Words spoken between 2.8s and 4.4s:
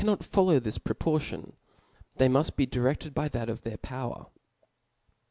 refted by that of their power.